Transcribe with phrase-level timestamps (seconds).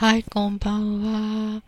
[0.00, 1.62] はい、こんばんは。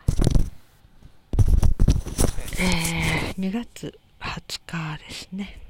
[2.58, 5.60] えー、2月20日ですね。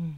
[0.00, 0.16] うん。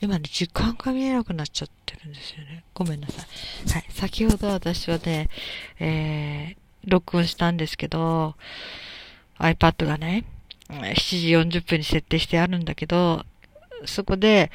[0.00, 2.62] 今ね、時間が見えなくなっちゃってるんですよね。
[2.72, 3.68] ごめんなさい。
[3.68, 3.84] はい。
[3.90, 5.28] 先ほど私はね、
[5.80, 8.36] えー、録音したんですけど、
[9.40, 10.24] iPad がね、
[10.68, 10.94] 7
[11.50, 13.26] 時40分に設定してあるんだけど、
[13.86, 14.52] そこで、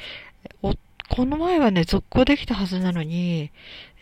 [1.08, 3.50] この前はね、続行できたはずなのに、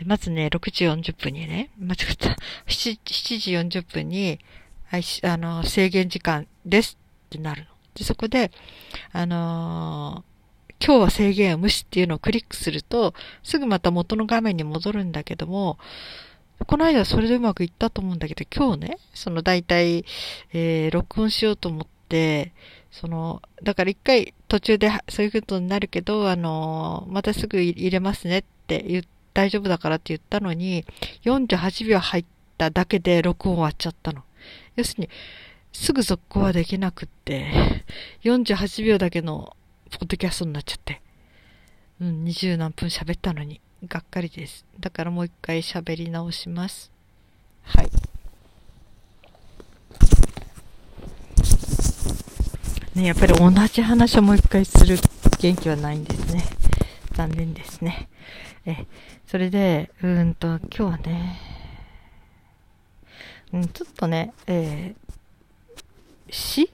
[0.05, 2.31] まずね、6時40分にね、間違った。
[2.67, 4.39] 7, 7時40分に、
[4.87, 7.69] はい、あの、制限時間ですってなるの。
[7.95, 8.51] で、そこで、
[9.13, 15.79] あのー、今日は制限を無視っていうのをクリックすると、すぐまた元の画面に戻るんだけども、
[16.67, 20.05] この間はそれでうまくいったと思うんだけど、今日ね、その大体、
[20.53, 22.53] えー、録音しようと思って、
[22.91, 29.03] その、だから一回途中でそういうことになるけど、あの、またすぐ入れますねって言
[29.33, 30.85] 大丈夫だからって言ったのに、
[31.25, 32.25] 48秒入っ
[32.59, 34.25] ただけで録音終わっちゃったの。
[34.77, 35.09] 要するに、
[35.73, 37.51] すぐ続行はできなくって、
[38.25, 39.57] 48秒だけの
[39.91, 41.01] ポッドキャストになっちゃって。
[42.03, 44.67] うん、20何分喋ったのに、がっかりです。
[44.79, 46.93] だからもう一回喋り直します。
[47.63, 48.12] はい。
[52.95, 54.99] ね、やっぱり同じ話をもう一回する
[55.39, 56.45] 元気はないんですね。
[57.13, 58.09] 残念ですね。
[58.67, 58.87] え、
[59.27, 61.41] それで、うんと、今日はね、
[63.53, 65.83] うん、ちょっとね、えー、
[66.31, 66.71] 死？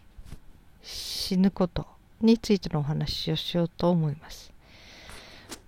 [0.82, 1.86] 死ぬこと
[2.20, 4.52] についてのお話をしようと思います。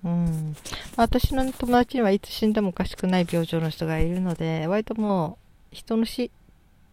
[0.03, 0.57] うん、
[0.97, 5.39] 私の友達にはいつ死んでもおかしくない病状の人がいるので、割とも
[5.73, 6.31] う人の死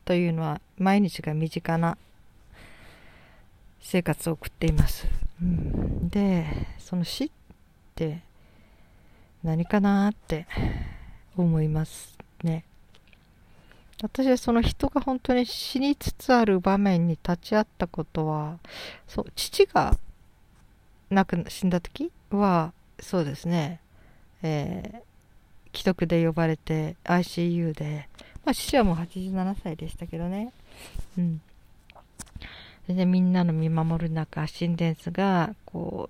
[0.05, 1.97] というのは毎日が身近な
[3.79, 5.07] 生活を送っています。
[5.41, 6.45] うん、で、
[6.79, 7.29] その死っ
[7.95, 8.21] て
[9.43, 10.47] 何かなって
[11.35, 12.63] 思いますね。
[14.01, 18.59] 私はその人が本当に死につつある場面に立ち会ったことは、
[19.07, 19.97] そう、父が
[21.09, 23.79] 亡く死んだ時は、そうですね、
[24.43, 28.07] えー、既得で呼ばれて ICU で、
[28.45, 30.51] まあ父はもう87歳でしたけどね、
[31.17, 31.41] うん。
[32.87, 36.09] でみんなの見守る中、心電図が、こ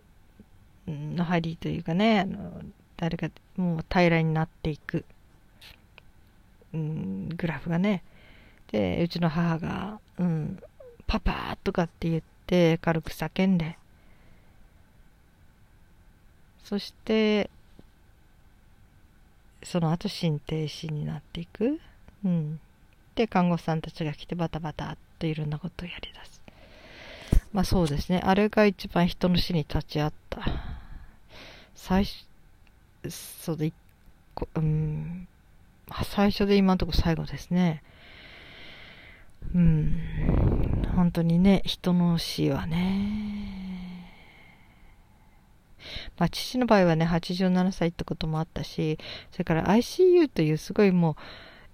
[0.87, 2.61] う、の針というかね、あの
[2.97, 5.05] 誰かもう平らになっていく、
[6.73, 8.03] うん、グラフがね。
[8.71, 10.59] でうちの母が「うん、
[11.05, 13.77] パパ」とかって言って軽く叫んで。
[16.63, 17.49] そして
[19.63, 21.79] その後心停止になっていく、
[22.25, 22.59] うん、
[23.15, 26.41] で看護師さんたちが来てバタバタっといろんなことをやりだす。
[27.57, 28.21] まあそうですね。
[28.23, 30.41] あれが一番人の死に立ち会った。
[31.73, 32.27] 最初
[33.09, 33.73] そうで、
[34.53, 35.27] うん、
[36.03, 37.81] 最初で今のところ最後ですね。
[39.55, 44.05] うん、本当にね、人の死はね、
[46.15, 48.99] まあ、父の場合はね、87歳ってこともあったし、
[49.31, 51.17] それから ICU というすごいも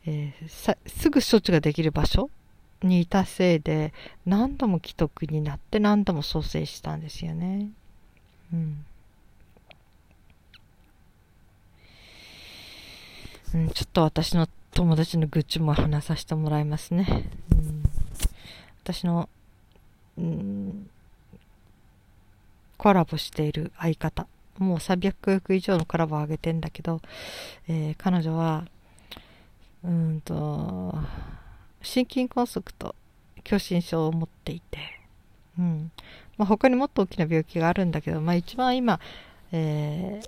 [0.06, 2.30] う、えー、すぐ処置ができる場所
[2.84, 3.94] にいたせいで、
[4.26, 7.70] 何度も既得になって何度も蘇生したんですよね。
[8.54, 8.86] うん。
[13.54, 17.30] うん、ちょっと私の友達の愚痴も話させてもらいますね。
[17.52, 17.84] うん、
[18.84, 19.30] 私の、
[20.18, 20.90] うん、
[22.78, 24.28] コラボしている相方、
[24.58, 27.02] もう300億以上のコラボを上げてんだけど、
[27.68, 28.66] えー、彼女は、
[29.84, 30.98] うんと、
[31.84, 32.96] 心筋梗塞と
[33.46, 34.80] 狭心症を持っていて、
[35.60, 35.92] うん
[36.38, 39.00] まあ、他にもっと大きな病気があるんだけど、まあ、一番今、
[39.52, 40.22] え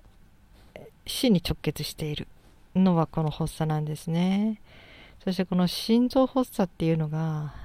[0.75, 2.27] ー、死に直結している
[2.75, 4.61] のはこの発作なんですね。
[5.23, 7.55] そしてこの心臓発作っていうのが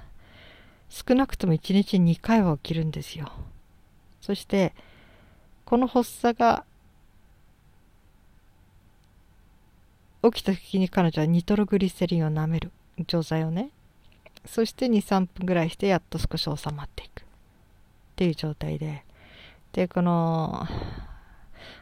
[0.88, 3.30] 少なくとも1日2回は起きるんですよ。
[4.20, 4.72] そして
[5.64, 6.64] この発作が
[10.22, 12.70] 起きた時に彼女はニトログリセリンを舐める
[13.06, 13.70] 錠剤をね
[14.46, 17.20] そして23分ぐらいしてやっと少し収まっていく。
[17.20, 17.25] っ
[18.16, 19.04] ていう状態で。
[19.72, 20.66] でこの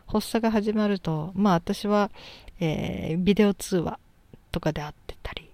[0.06, 2.10] 発作が始まるとまあ私は
[2.60, 3.98] えー、ビデオ通話
[4.50, 5.48] とかで会ってたり、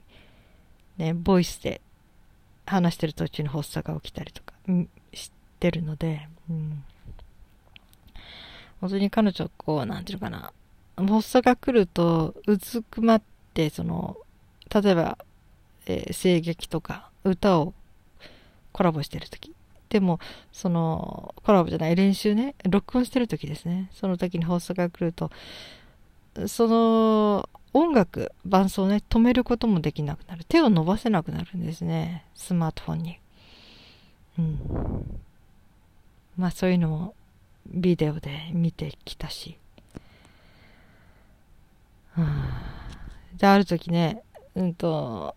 [0.96, 1.80] ね、ボイスで
[2.66, 4.54] 話してる途中に発作が起きたりとか、
[5.12, 5.30] し
[5.60, 6.84] てるので、うん、
[8.80, 10.52] 本当に彼女こう、なんていうのかな、
[10.96, 13.22] 発作が来ると、うずくまっ
[13.52, 14.16] て、その、
[14.74, 15.18] 例えば、
[15.86, 17.74] えー、声劇とか歌を
[18.72, 19.54] コラボしてるとき。
[19.88, 20.18] でも、
[20.52, 23.88] その、コラボじゃない、練習ね、録音してるときですね。
[23.92, 25.30] その時に発作が来ると、
[26.48, 30.44] その音楽、伴奏ね、止めることもできなくなる。
[30.44, 32.24] 手を伸ばせなくなるんですね。
[32.34, 33.18] スマートフォンに。
[34.38, 35.20] うん。
[36.36, 37.14] まあそういうのも
[37.66, 39.58] ビデオで見てきたし。
[42.18, 42.26] うん。
[43.36, 44.22] で、ある時ね、
[44.54, 45.34] うんと、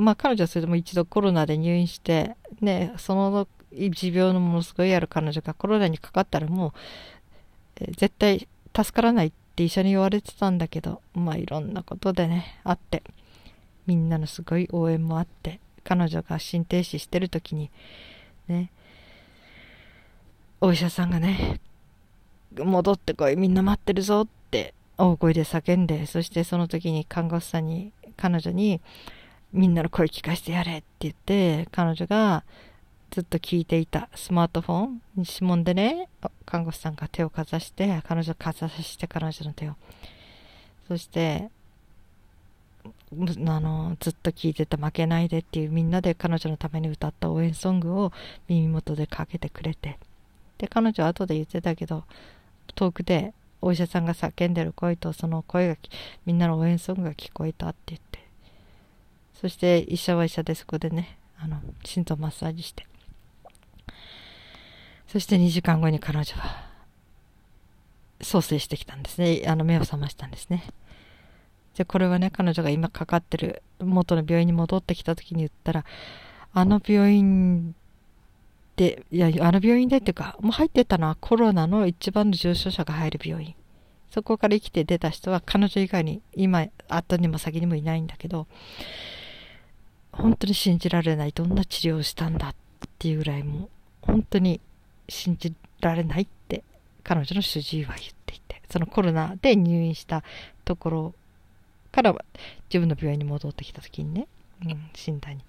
[0.00, 6.72] まあ彼女はそれでも一度コロナで入院して、ね、その持病のものすごいある彼女がコロナにかかったらもう、
[7.80, 13.02] え絶対助からないって医者に言われてたんだけど、まあいろんなことでね、あって、
[13.86, 17.70] みんなのすごい応援もあって、彼女が心停止してる時に、
[18.48, 18.70] ね、
[20.60, 21.60] お医者さんがね、
[22.56, 28.80] 戻ってこい、みんな待ってるぞって大声で叫んで、そしてその時に看護師さんに、彼女に、
[29.52, 32.44] みんなの声聞かせてやれって言って、彼女が
[33.10, 36.08] ずっと聞いていたスマートフォンに指紋でね、
[36.46, 39.74] 看護師さんが手をかざして、彼女かざして彼女の手を。
[40.86, 41.50] そして、
[42.84, 48.12] あの、ずっと聞いてた負けないでっていうみんなで彼女のために歌った応援ソングを
[48.48, 49.98] 耳元でかけてくれて。
[50.58, 52.04] で、彼女は後で言ってたけど、
[52.74, 55.76] 遠くでお医者さんが叫んでる声とその声が
[56.24, 58.09] みんなの応援ソングが聞こえたって言って。
[59.40, 62.86] そして医者は医者でそこでね、あの、心臓マッサージして。
[65.08, 66.68] そして2時間後に彼女は、
[68.20, 69.42] 蘇生してきたんですね。
[69.46, 70.64] あの、目を覚ましたんですね。
[71.74, 75.84] で、これはね、彼女が今かかってる元の病院に戻ってきた時に言ったら、
[76.52, 77.74] あの病院
[78.76, 83.54] で、いや、あの病院でっていうか、もう入ってたのはコロナの一番の重症者が入る病院。
[84.10, 88.46] そこから生きて出た人は彼女以外に今、後にも先にもいないんだけど、
[90.20, 91.32] 本当に信じられない。
[91.32, 92.54] どんな治療をしたんだっ
[92.98, 93.68] ていうぐらいもう、
[94.02, 94.60] 本当に
[95.08, 96.62] 信じられないって
[97.02, 100.22] 彼女の主治医は言っていて、そのコロナで入院した
[100.64, 101.14] ところ
[101.90, 102.14] から
[102.68, 104.26] 自分の病院に戻ってきた時にね、
[104.64, 105.44] うん、診断に。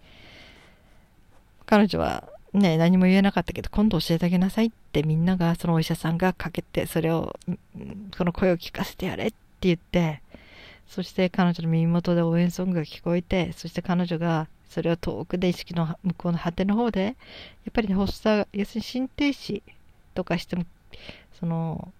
[1.65, 7.37] 彼女はね、何も言えなかったけど、今度教えてあげなさいってみんなが、そのお医者さんがかけて、それを、
[8.15, 10.21] その声を聞かせてやれって言って、
[10.87, 17.15] そして彼女の耳元で応援ソングが聞こえて、そして彼女がそれを遠くで意識の向こうの果ての方で、やっ
[17.73, 19.61] ぱりね、発作、要するに心停止
[20.13, 20.65] とかしても、
[21.37, 21.91] その、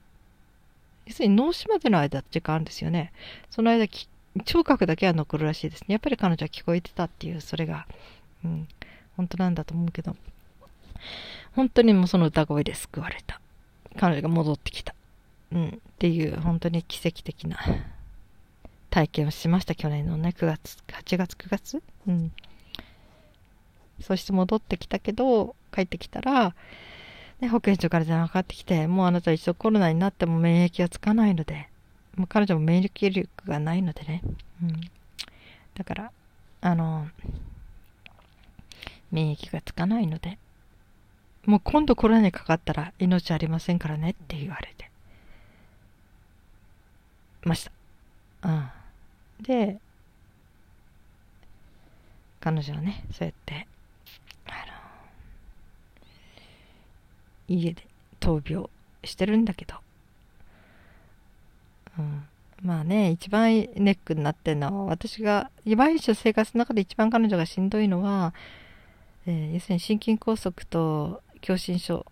[1.05, 3.11] 要するに脳死までの間時間あるんですよね。
[3.49, 3.89] その間、
[4.45, 5.87] 聴覚だけは残るらしいですね。
[5.89, 7.87] やっぱり彼女は聞こえてたっていう、それが、
[8.45, 8.67] うん、
[9.17, 10.15] 本当なんだと思うけど、
[11.53, 13.41] 本当にもうその歌声で救われた。
[13.99, 14.95] 彼女が戻ってきた。
[15.51, 17.57] うん、っていう、本当に奇跡的な
[18.89, 19.75] 体験をしました。
[19.75, 21.83] 去年のね、9月、8月、9月？
[22.07, 22.31] うん。
[24.01, 26.55] そして戻ってきたけど、帰ってきたら、
[27.39, 31.69] ね、保健所から電話かかってきて、もうあなた一度コロナになっても免疫がつかないので、
[32.15, 34.21] もう彼女も免疫力がないのでね。
[34.61, 34.81] うん。
[35.75, 36.11] だから、
[36.61, 37.07] あの、
[39.11, 40.37] 免疫がつかないので、
[41.45, 44.91] もう今度コロナにかかったら命ありませんからねって言われて
[47.43, 47.71] ました。
[48.47, 48.69] うん。
[49.43, 49.79] で、
[52.39, 53.67] 彼女はね、そうやって、
[57.53, 57.85] 家で
[58.19, 58.69] 闘病
[59.03, 59.75] してるんだけど、
[61.97, 62.23] うん、
[62.63, 68.33] まあね、一番ネックになってるのは、私が、毎日の生活の中で一番彼女がしんどいのは、
[69.25, 72.05] えー、要するに心筋梗塞と狭心症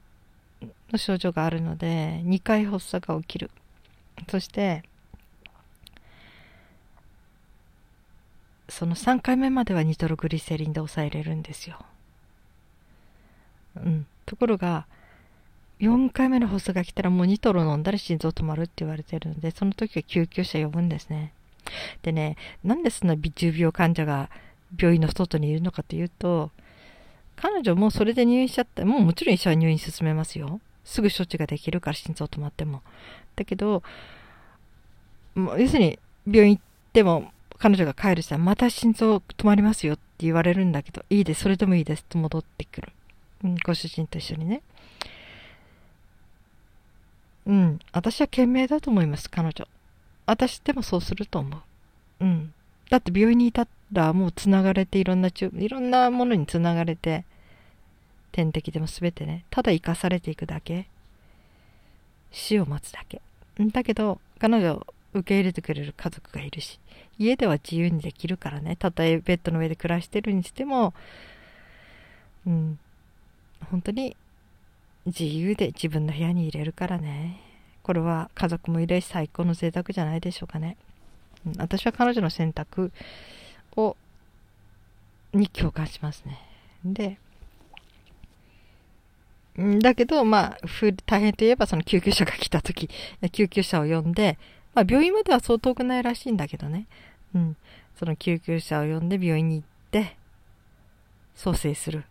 [0.91, 3.51] の症状があるので、2回発作が起きる。
[4.29, 4.83] そして、
[8.67, 11.79] その3回目まではニトログリセリンで抑えれるんですよ。
[13.75, 14.07] うん。
[14.25, 14.85] ところが、
[15.79, 21.33] 4回目の発作が来たらもうニトロ飲んだら心臓止まるって言われてるので、その時は救急車呼ぶんですね。
[22.01, 24.29] でね、なんでそんな重病患者が
[24.77, 26.51] 病院の外にいるのかというと、
[27.36, 28.83] 彼女もそれで入院しちゃった。
[28.83, 30.59] もうもちろん医者は入院進めますよ。
[30.83, 32.81] すぐ処置ができるから心臓止まっても。
[33.38, 33.83] だけど、
[35.36, 42.91] もう要するに病院行っても彼女が帰るしたらまた心臓止まりますよって言われるんだけど、いいです、それでもいいですと戻ってくる。
[43.43, 44.62] うん、ご主人と一緒にね。
[47.49, 47.79] うん。
[47.91, 49.67] 私は賢明だと思います、彼女。
[50.27, 51.61] 私でもそうすると思う。
[52.23, 52.53] うん。
[52.91, 57.25] だって病院にいたらもう繋がれていろんな中、いろんなものに繋がれて、
[58.31, 60.85] 点滴でも全てね、ただ生かされていくだけ。
[62.31, 63.19] 死を待つだけ。
[63.57, 66.79] だけど、彼女を受け入れてくれる家族がいるし、
[67.17, 70.93] 家では自由にできるからね、たとえベッドの上で暮らしてるにしても、
[72.45, 72.79] うん、
[73.71, 74.15] 本当に
[75.05, 77.41] 自由で自分の部屋に入れるからね。
[77.83, 80.77] これは家族もいるし最高の贅沢じゃないでしょうかね。
[81.45, 82.91] うん、私は彼女の選択
[83.75, 83.95] を、
[85.33, 86.39] に共感しますね。
[86.83, 87.17] で、
[89.79, 90.57] だけど、まあ、
[91.05, 92.89] 大変といえば、その救急車が来た時、
[93.31, 94.37] 救急車を呼んで、
[94.73, 96.87] まあ、病院まではそう遠くないらしいんだけどね。
[97.35, 97.57] うん。
[97.97, 100.15] その救急車を呼んで病院に行って、
[101.35, 102.05] 蘇生する。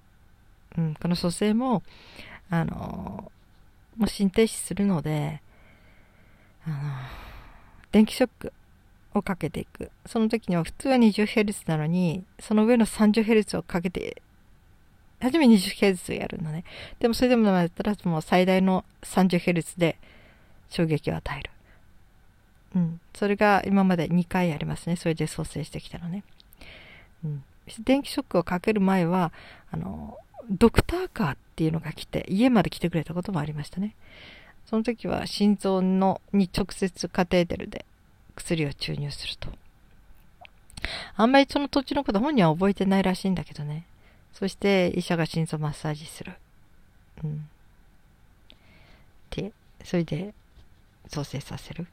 [0.77, 0.95] うん。
[0.95, 1.83] この蘇生も、
[2.51, 3.31] あの、
[3.97, 5.43] もう心停止するので、
[6.67, 6.77] あの、
[7.93, 8.53] 電気ショック
[9.15, 9.91] をかけていく。
[10.07, 14.23] その時には普通は 20Hz なのに、その上の 30Hz をかけて
[15.21, 16.65] 初め 20Hz をやるのね。
[17.01, 19.99] でもそれでもダメだったら、もう最大の 30Hz で
[20.69, 21.51] 衝撃を与える。
[22.77, 23.01] うん。
[23.15, 24.97] それが今まで2回ありますね。
[24.97, 26.23] それで蘇生してきたのね。
[27.25, 27.45] うん。
[27.81, 29.33] 電気ショックをかける前は、
[29.73, 30.19] あの、
[30.51, 33.95] ドクターカーっていうのが来て、家まで来てくれたこともありましたね。
[34.67, 37.85] その時は心臓のに直接カテーテルで
[38.37, 39.49] 薬を注入すると。
[41.17, 43.85] あんまりその土地のこと本人は覚えてないらしいんだけどね。
[44.33, 46.35] そして医者が心臓マッサージする。
[47.25, 47.49] うん。
[49.31, 49.53] で、
[49.85, 50.33] それで
[51.09, 51.87] 蘇生させる。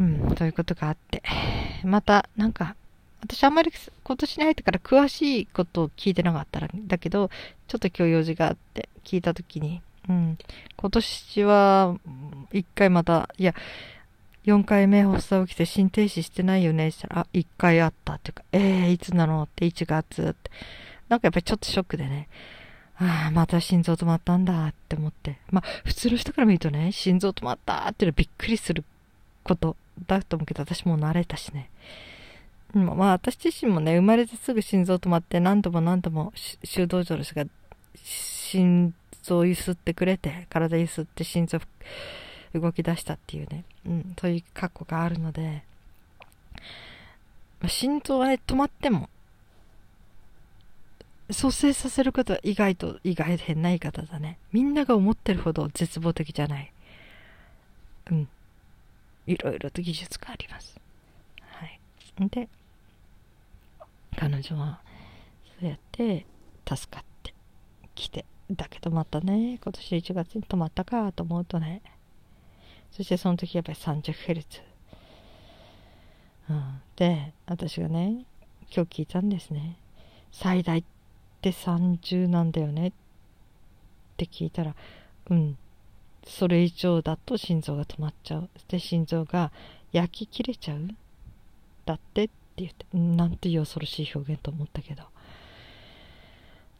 [0.00, 1.22] うん、ということがあって。
[1.84, 2.74] また、なんか、
[3.22, 7.30] 私あんまり今年に入ってから詳しいことを聞いてなかったら、だけど、
[7.68, 10.38] ちょっと今日用事があって聞いたときに、うん、
[10.76, 11.96] 今年は
[12.52, 13.54] 一回また、いや、
[14.44, 20.50] 4回目発作起きて心停止してないよねしたら、あ、1回あったっていうか、えー、いつなのって1月って。
[21.08, 22.28] なんかやっぱりちょっとショックでね、
[22.96, 25.38] ああ、また心臓止まったんだって思って。
[25.50, 28.84] まあ、普通の人から見るとね、心臓止まったっていうのはびっくりする
[29.44, 29.76] こと
[30.06, 31.70] だと思うけど、私もう慣れたしね。
[32.74, 36.32] まあ、私自身もね、生まれてすぐ心臓止まって何度も何度も
[36.64, 37.44] 修道場の人が
[38.02, 41.58] 心臓をゆすってくれて、体ゆすって心臓
[42.54, 45.64] 動き出したっていうね、うん、そういう過去があるので、
[47.60, 49.08] まあ、心臓は、ね、止まっても、
[51.30, 54.38] 蘇生させることは意外と意外で変な言い方だね。
[54.52, 56.72] みんなが思ってるほど絶望的じゃない。
[58.10, 58.28] うん。
[59.26, 60.78] いろいろと技術があります。
[61.40, 61.80] はい。
[62.28, 62.48] で、
[64.16, 64.80] 彼女は、
[65.60, 66.26] そうやって
[66.68, 67.34] 助かって
[67.94, 68.24] きて。
[68.50, 71.80] だけどまたね、今年1月に止まったかと思うとね、
[72.90, 74.60] そしてその時やっぱり 30Hz、
[76.50, 78.26] うん、で私がね
[78.74, 79.76] 今日聞いたんですね。
[80.30, 80.84] 最大っ
[81.40, 82.88] て30なんだよね。
[82.88, 82.92] っ
[84.16, 84.74] て聞いたら
[85.30, 85.58] うん。
[86.24, 88.50] それ以上だと心臓が止まっちゃう。
[88.68, 89.52] で心臓が
[89.92, 90.88] 焼き切れちゃう
[91.84, 92.41] だってって。
[92.56, 95.04] 言ってなんていう恐ろしい表現と思ったけど。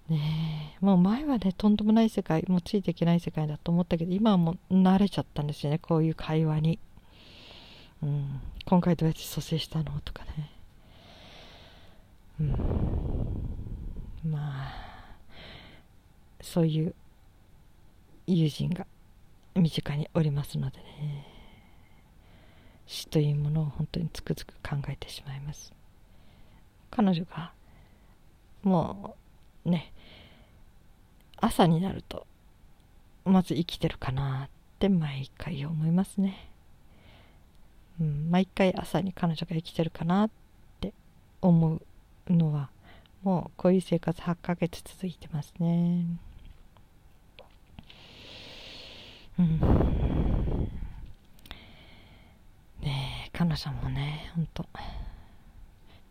[0.09, 0.85] ねえ。
[0.85, 6.79] もう前はねとんでもない世界もうついていけない世界だと思ったけど今はもう慣れちゃったんですよねこういう会話に、
[8.03, 10.51] うん、今回どうやって蘇生したのとかね、
[12.41, 14.93] うん、まあ
[16.41, 16.95] そういう
[18.27, 18.87] 友人が
[19.55, 21.32] 身近におりますのでね。
[22.87, 25.73] 死というものを本当につくづく考えてしまいます。
[26.91, 27.53] 彼女が
[28.63, 29.17] も
[29.65, 29.93] うね
[31.39, 32.27] 朝になると
[33.25, 34.49] まず生きてるかなっ
[34.79, 36.51] て毎回思いますね、
[38.01, 40.31] うん、毎回朝に彼女が生きてるかなっ
[40.81, 40.93] て
[41.41, 41.81] 思
[42.29, 42.69] うのは
[43.23, 46.05] もうこういう生活8ヶ月続いてますね
[49.39, 49.61] うん
[53.53, 54.65] ねえ彼女もねほんと。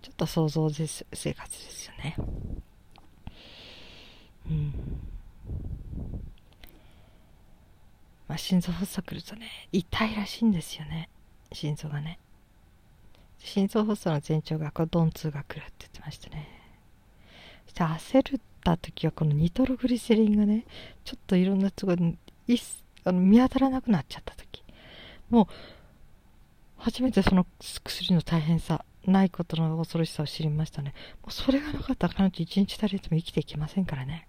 [0.01, 2.15] ちょっと想像です生活ですよね。
[4.49, 4.73] うん。
[8.27, 11.09] まあ、心臓発作来るとね痛いらしいんですよね。
[11.51, 12.19] 心臓がね。
[13.37, 16.47] 心臓発作の前兆がこうドン痛が来るって言ってましたね。
[17.65, 20.65] そして焦った時はこのニトログリセリンがね
[21.03, 22.17] ちょっといろんなとこに
[23.03, 24.63] あの見当たらなくなっちゃった時。
[25.29, 25.47] もう
[26.81, 30.93] 初めてその薬の大変さないことの恐ろしさを知りましたね。
[31.21, 34.27] もうそれがなかったら彼女一日たりとも生きていけませんからね。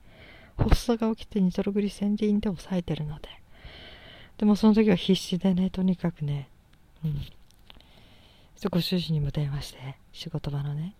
[0.59, 3.29] 発作が起きてニトログリセンリンで抑えてるので。
[4.37, 6.49] でもその時は必死でね、とにかくね、
[7.05, 7.21] うん。
[8.71, 10.95] ご主人にも電話して、仕事場のね、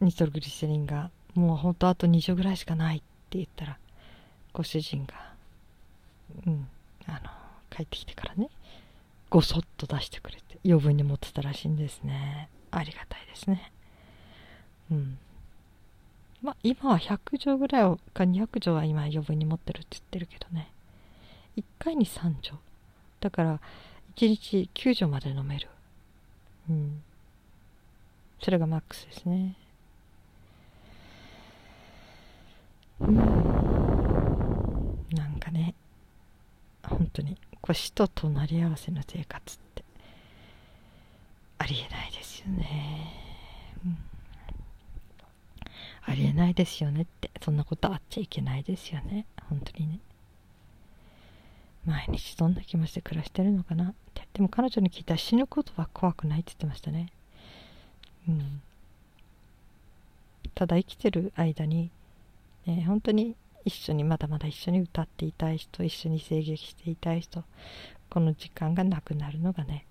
[0.00, 3.78] ニトログリセリンが、もうほんとあと2錠ぐらいしかないって言ったら、
[4.52, 5.14] ご主人が、
[6.46, 6.68] うん、
[7.06, 7.18] あの、
[7.70, 8.50] 帰ってきてからね、
[9.32, 12.50] ごそっと出してくれて、余分に持ってたらしいんですね。
[12.70, 13.72] ありがたいですね。
[14.90, 15.18] うん。
[16.42, 20.70] まあ、今は100錠ぐらいか200錠は今余分に持ってるって言ってるけどね。
[21.56, 22.56] 1回に3錠
[23.20, 23.58] だから
[24.16, 25.66] 1日9錠まで飲める。
[26.68, 27.02] うん。
[28.42, 29.56] それがマックスですね。
[33.00, 33.16] うん。
[35.14, 35.74] なんかね、
[36.82, 39.84] 本当に、腰と隣り合わせの生活って
[41.58, 43.14] ありえないですよね。
[43.84, 43.98] うん、
[46.04, 49.26] ありえないですよねって、そんなことあっちゃいけないですよね。
[49.48, 50.00] 本当にね。
[51.84, 54.26] 毎日どんな気持ちで暮らしてるのかなって。
[54.32, 57.12] でも彼女に聞いたら死ぬことは怖くないって言ってましたね。
[58.28, 58.62] うん。
[60.54, 61.90] ただ生きてる間に、
[62.66, 67.44] ね、本当に一緒にまだまだ一緒に歌っていたい人一緒に声劇していたい人
[68.10, 69.86] この時間がなくなるのがね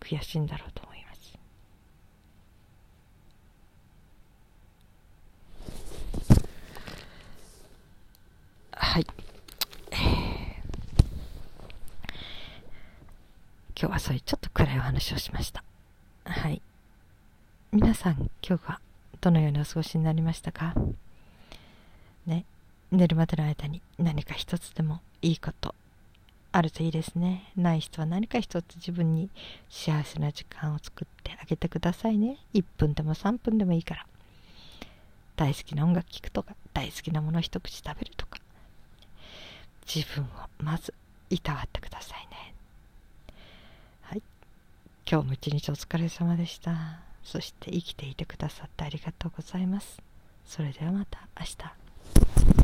[0.00, 1.38] 悔しいんだろうと思います。
[8.72, 9.06] はい、
[13.78, 15.64] 今日はそういうちょっと暗いお話をしました。
[16.24, 16.62] はい。
[17.72, 18.80] 皆さん今日は
[19.20, 20.74] どのようにお過ごしになりましたか？
[22.92, 25.74] 寝るまでの間に何か一つでもいいこと
[26.52, 27.52] あるといいですね。
[27.54, 29.28] ない人は何か一つ自分に
[29.68, 32.38] 幸せな時間を作ってあげてくださいね。
[32.54, 34.06] 1分でも3分でもいいから。
[35.36, 38.38] 大好きな音楽聴くとか大好きなもの一口食べるとか。
[39.86, 40.28] 自分を
[40.58, 40.94] まず
[41.28, 42.54] いたわってくださいね。
[44.00, 44.22] はい。
[45.10, 47.00] 今日も一日お疲れ様でした。
[47.22, 50.00] そして生きていてくださってありがとうございます。
[50.46, 51.44] それではまた明
[52.52, 52.55] 日。